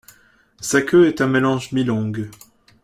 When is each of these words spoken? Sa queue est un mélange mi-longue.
Sa 0.61 0.81
queue 0.81 1.05
est 1.05 1.21
un 1.21 1.27
mélange 1.27 1.73
mi-longue. 1.73 2.31